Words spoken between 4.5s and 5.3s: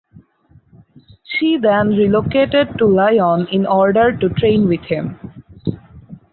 with him.